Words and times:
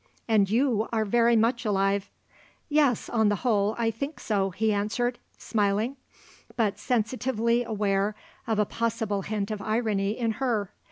"And 0.27 0.49
you 0.49 0.87
are 0.91 1.05
very 1.05 1.35
much 1.35 1.63
alive." 1.63 2.09
"Yes, 2.69 3.07
on 3.07 3.29
the 3.29 3.35
whole, 3.45 3.75
I 3.77 3.91
think 3.91 4.19
so," 4.19 4.49
he 4.49 4.73
answered, 4.73 5.19
smiling, 5.37 5.95
but 6.55 6.79
sensitively 6.79 7.63
aware 7.63 8.15
of 8.47 8.57
a 8.57 8.65
possible 8.65 9.21
hint 9.21 9.51
of 9.51 9.61
irony 9.61 10.17
in 10.17 10.31
her. 10.41 10.71